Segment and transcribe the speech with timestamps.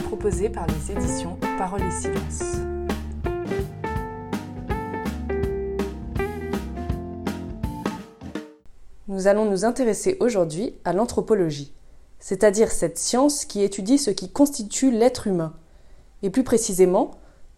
[0.00, 2.56] proposé par les éditions Parole et Silence.
[9.08, 11.72] Nous allons nous intéresser aujourd'hui à l'anthropologie,
[12.18, 15.54] c'est-à-dire cette science qui étudie ce qui constitue l'être humain.
[16.22, 17.12] Et plus précisément,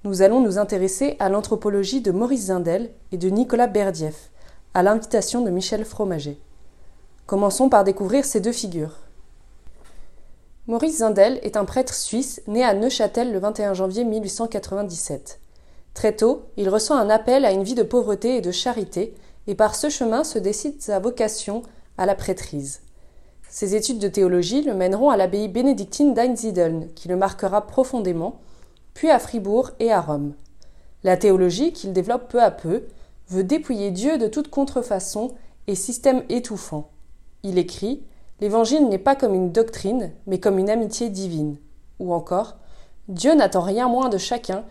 [0.04, 4.30] nous allons nous intéresser à l'anthropologie de Maurice Zindel et de Nicolas Berdieff,
[4.74, 6.40] à l'invitation de Michel Fromager.
[7.26, 9.05] Commençons par découvrir ces deux figures.
[10.68, 15.38] Maurice Zindel est un prêtre suisse né à Neuchâtel le 21 janvier 1897.
[15.94, 19.14] Très tôt, il reçoit un appel à une vie de pauvreté et de charité,
[19.46, 21.62] et par ce chemin se décide sa vocation
[21.98, 22.80] à la prêtrise.
[23.48, 28.40] Ses études de théologie le mèneront à l'abbaye bénédictine d'Einsiedeln, qui le marquera profondément,
[28.92, 30.34] puis à Fribourg et à Rome.
[31.04, 32.82] La théologie, qu'il développe peu à peu,
[33.28, 35.30] veut dépouiller Dieu de toute contrefaçon
[35.68, 36.90] et système étouffant.
[37.44, 38.02] Il écrit
[38.40, 41.56] L'Évangile n'est pas comme une doctrine, mais comme une amitié divine.
[41.98, 42.56] Ou encore
[43.08, 44.64] Dieu n'attend rien moins de chacun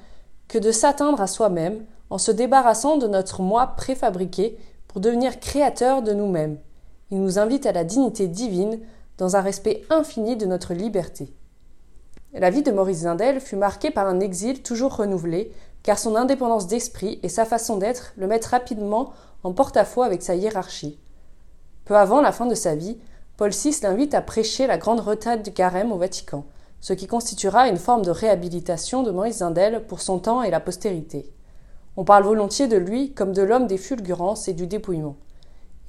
[0.48, 6.02] que de s'atteindre à soi-même en se débarrassant de notre moi préfabriqué pour devenir créateur
[6.02, 6.58] de nous-mêmes.
[7.12, 8.80] Il nous invite à la dignité divine
[9.18, 11.34] dans un respect infini de notre liberté.
[12.34, 15.52] La vie de Maurice Zindel fut marquée par un exil toujours renouvelé,
[15.84, 20.36] car son indépendance d'esprit et sa façon d'être le mettent rapidement en porte-à-faux avec sa
[20.36, 21.00] hiérarchie.
[21.86, 22.98] Peu avant la fin de sa vie,
[23.38, 26.46] Paul VI l'invite à prêcher la grande retraite du carême au Vatican,
[26.80, 30.62] ce qui constituera une forme de réhabilitation de Maurice Zindel pour son temps et la
[30.62, 31.30] postérité.
[31.98, 35.18] On parle volontiers de lui comme de l'homme des fulgurances et du dépouillement.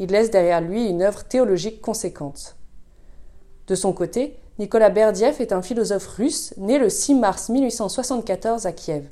[0.01, 2.57] Il laisse derrière lui une œuvre théologique conséquente.
[3.69, 8.73] De son côté, Nicolas Berdiev est un philosophe russe né le 6 mars 1874 à
[8.73, 9.09] Kiev.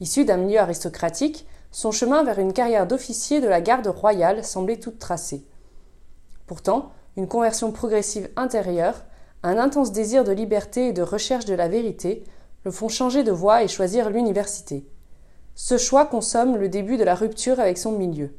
[0.00, 4.78] Issu d'un milieu aristocratique, son chemin vers une carrière d'officier de la garde royale semblait
[4.78, 5.44] toute tracée.
[6.46, 9.04] Pourtant, une conversion progressive intérieure,
[9.42, 12.24] un intense désir de liberté et de recherche de la vérité
[12.64, 14.86] le font changer de voie et choisir l'université.
[15.54, 18.34] Ce choix consomme le début de la rupture avec son milieu.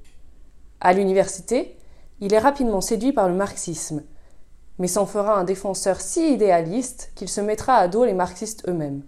[0.80, 1.78] À l'université,
[2.20, 4.04] il est rapidement séduit par le marxisme,
[4.78, 9.04] mais s'en fera un défenseur si idéaliste qu'il se mettra à dos les marxistes eux-mêmes.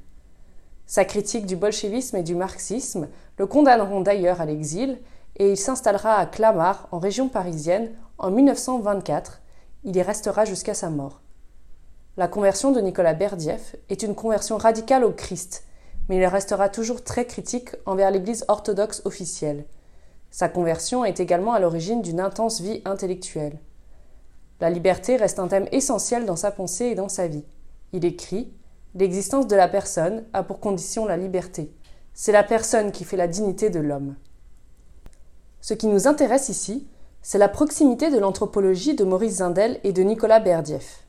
[0.85, 3.07] Sa critique du bolchevisme et du marxisme
[3.38, 5.00] le condamneront d'ailleurs à l'exil
[5.38, 9.41] et il s'installera à Clamart, en région parisienne, en 1924.
[9.86, 11.22] Il y restera jusqu'à sa mort.
[12.16, 15.66] La conversion de Nicolas Berdieff est une conversion radicale au Christ,
[16.08, 19.66] mais il restera toujours très critique envers l'Église orthodoxe officielle.
[20.32, 23.60] Sa conversion est également à l'origine d'une intense vie intellectuelle.
[24.62, 27.46] La liberté reste un thème essentiel dans sa pensée et dans sa vie.
[27.92, 28.54] Il écrit
[28.96, 31.74] L'existence de la personne a pour condition la liberté.
[32.14, 34.16] C'est la personne qui fait la dignité de l'homme.
[35.62, 36.88] Ce qui nous intéresse ici,
[37.24, 41.06] c'est la proximité de l'anthropologie de Maurice Zindel et de Nicolas Berdieff.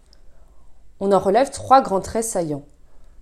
[1.01, 2.63] On en relève trois grands traits saillants.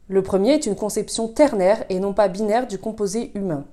[0.09, 3.65] Le premier est une conception ternaire et non pas binaire du composé humain.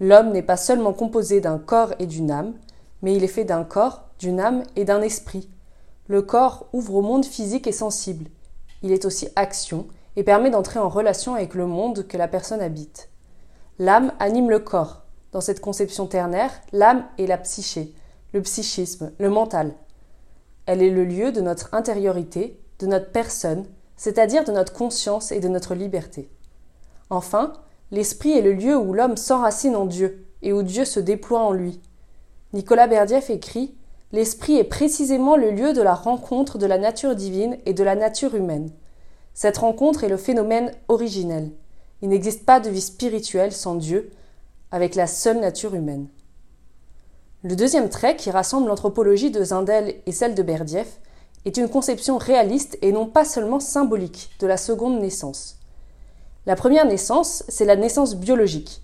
[0.00, 2.54] L'homme n'est pas seulement composé d'un corps et d'une âme,
[3.02, 5.50] mais il est fait d'un corps, d'une âme et d'un esprit.
[6.08, 8.30] Le corps ouvre au monde physique et sensible.
[8.82, 9.86] Il est aussi action
[10.16, 13.10] et permet d'entrer en relation avec le monde que la personne habite.
[13.78, 15.02] L'âme anime le corps.
[15.32, 17.92] Dans cette conception ternaire, l'âme est la psyché,
[18.32, 19.74] le psychisme, le mental.
[20.66, 23.66] Elle est le lieu de notre intériorité, de notre personne,
[23.96, 26.28] c'est-à-dire de notre conscience et de notre liberté.
[27.08, 27.52] Enfin,
[27.90, 31.52] l'esprit est le lieu où l'homme s'enracine en Dieu et où Dieu se déploie en
[31.52, 31.80] lui.
[32.52, 33.74] Nicolas Berdieff écrit
[34.12, 37.96] L'esprit est précisément le lieu de la rencontre de la nature divine et de la
[37.96, 38.70] nature humaine.
[39.34, 41.50] Cette rencontre est le phénomène originel.
[42.02, 44.10] Il n'existe pas de vie spirituelle sans Dieu,
[44.70, 46.06] avec la seule nature humaine.
[47.48, 50.98] Le deuxième trait qui rassemble l'anthropologie de Zindel et celle de Berdieff
[51.44, 55.56] est une conception réaliste et non pas seulement symbolique de la seconde naissance.
[56.46, 58.82] La première naissance, c'est la naissance biologique.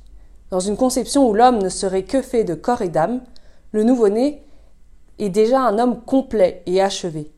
[0.51, 3.23] Dans une conception où l'homme ne serait que fait de corps et d'âme,
[3.73, 4.45] le nouveau-né
[5.19, 7.33] est déjà un homme complet et achevé.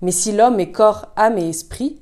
[0.00, 2.00] Mais si l'homme est corps, âme et esprit,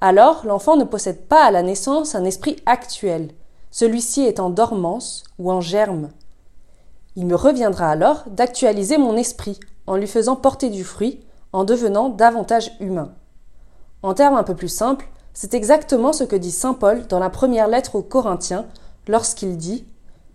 [0.00, 3.32] alors l'enfant ne possède pas à la naissance un esprit actuel,
[3.70, 6.08] celui-ci est en dormance ou en germe.
[7.16, 11.20] Il me reviendra alors d'actualiser mon esprit en lui faisant porter du fruit,
[11.52, 13.12] en devenant davantage humain.
[14.02, 17.30] En termes un peu plus simples, c'est exactement ce que dit Saint Paul dans la
[17.30, 18.66] première lettre aux Corinthiens
[19.08, 19.86] lorsqu'il dit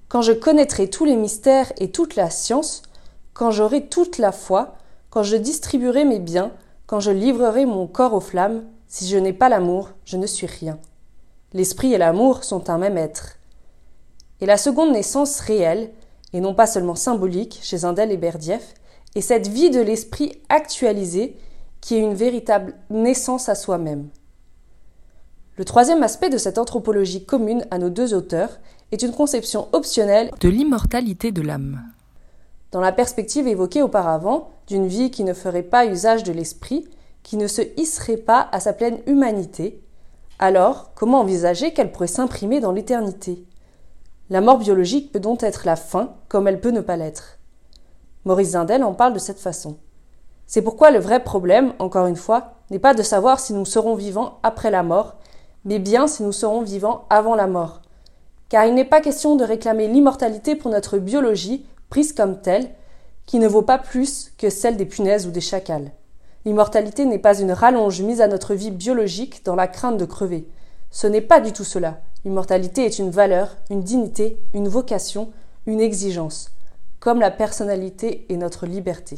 [0.10, 2.84] Quand je connaîtrai tous les mystères et toute la science,
[3.34, 4.76] quand j'aurai toute la foi,
[5.10, 6.52] quand je distribuerai mes biens,
[6.86, 10.48] quand je livrerai mon corps aux flammes, si je n'ai pas l'amour, je ne suis
[10.48, 10.80] rien.
[11.54, 13.38] L'esprit et l'amour sont un même être.
[14.40, 15.92] Et la seconde naissance réelle,
[16.34, 18.74] et non pas seulement symbolique, chez Indel et Berdieff,
[19.16, 21.38] est cette vie de l'esprit actualisée
[21.82, 24.10] qui est une véritable naissance à soi-même.
[25.56, 28.60] Le troisième aspect de cette anthropologie commune à nos deux auteurs
[28.92, 31.82] est une conception optionnelle de l'immortalité de l'âme.
[32.72, 36.88] Dans la perspective évoquée auparavant d'une vie qui ne ferait pas usage de l'esprit,
[37.24, 39.82] qui ne se hisserait pas à sa pleine humanité,
[40.38, 43.44] alors comment envisager qu'elle pourrait s'imprimer dans l'éternité?
[44.30, 47.40] La mort biologique peut donc être la fin, comme elle peut ne pas l'être.
[48.26, 49.78] Maurice Zindel en parle de cette façon.
[50.48, 53.96] C'est pourquoi le vrai problème, encore une fois, n'est pas de savoir si nous serons
[53.96, 55.16] vivants après la mort,
[55.64, 57.82] mais bien si nous serons vivants avant la mort.
[58.50, 62.70] Car il n'est pas question de réclamer l'immortalité pour notre biologie, prise comme telle,
[63.26, 65.92] qui ne vaut pas plus que celle des punaises ou des chacals.
[66.44, 70.50] L'immortalité n'est pas une rallonge mise à notre vie biologique dans la crainte de crever.
[70.92, 72.02] Ce n'est pas du tout cela.
[72.28, 75.32] L'immortalité est une valeur, une dignité, une vocation,
[75.66, 76.52] une exigence,
[77.00, 79.18] comme la personnalité et notre liberté.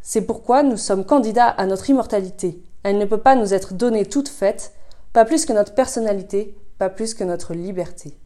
[0.00, 2.62] C'est pourquoi nous sommes candidats à notre immortalité.
[2.82, 4.72] Elle ne peut pas nous être donnée toute faite,
[5.12, 8.16] pas plus que notre personnalité, pas plus que notre liberté.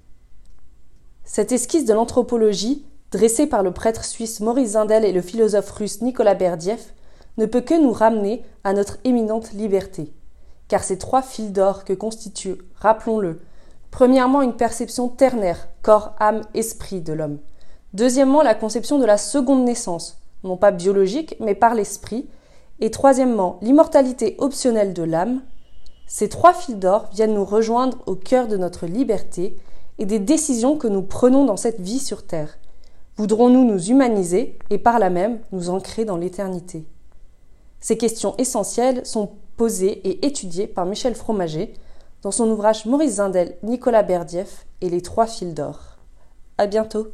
[1.25, 6.02] Cette esquisse de l'anthropologie, dressée par le prêtre suisse Maurice Zindel et le philosophe russe
[6.02, 6.93] Nicolas Berdiev,
[7.37, 10.12] ne peut que nous ramener à notre éminente liberté.
[10.71, 13.41] Car ces trois fils d'or que constituent, rappelons-le,
[13.91, 17.39] premièrement une perception ternaire, corps, âme, esprit de l'homme.
[17.93, 22.29] Deuxièmement, la conception de la seconde naissance, non pas biologique, mais par l'esprit.
[22.79, 25.43] Et troisièmement, l'immortalité optionnelle de l'âme.
[26.07, 29.57] Ces trois fils d'or viennent nous rejoindre au cœur de notre liberté
[29.99, 32.59] et des décisions que nous prenons dans cette vie sur Terre.
[33.17, 36.87] Voudrons-nous nous humaniser et par là même nous ancrer dans l'éternité?
[37.81, 41.75] Ces questions essentielles sont posées et étudiées par Michel Fromager
[42.23, 45.99] dans son ouvrage Maurice Zindel, Nicolas Berdieff et les trois fils d'or.
[46.58, 47.08] À bientôt!